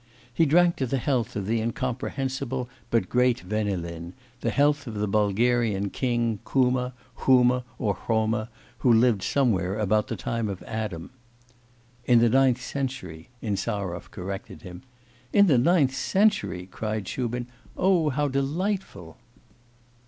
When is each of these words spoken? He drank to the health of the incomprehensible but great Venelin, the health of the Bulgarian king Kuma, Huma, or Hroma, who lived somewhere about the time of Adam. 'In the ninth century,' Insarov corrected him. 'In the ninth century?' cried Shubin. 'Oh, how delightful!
He 0.33 0.47
drank 0.47 0.77
to 0.77 0.87
the 0.87 0.97
health 0.97 1.35
of 1.35 1.45
the 1.45 1.61
incomprehensible 1.61 2.67
but 2.89 3.07
great 3.07 3.41
Venelin, 3.47 4.13
the 4.39 4.49
health 4.49 4.87
of 4.87 4.95
the 4.95 5.07
Bulgarian 5.07 5.91
king 5.91 6.39
Kuma, 6.43 6.95
Huma, 7.19 7.63
or 7.77 7.93
Hroma, 7.93 8.49
who 8.79 8.91
lived 8.91 9.21
somewhere 9.21 9.77
about 9.77 10.07
the 10.07 10.15
time 10.15 10.49
of 10.49 10.63
Adam. 10.63 11.11
'In 12.05 12.17
the 12.17 12.29
ninth 12.29 12.59
century,' 12.63 13.29
Insarov 13.43 14.09
corrected 14.09 14.63
him. 14.63 14.81
'In 15.33 15.45
the 15.45 15.59
ninth 15.59 15.93
century?' 15.93 16.65
cried 16.65 17.07
Shubin. 17.07 17.45
'Oh, 17.77 18.09
how 18.09 18.27
delightful! 18.27 19.17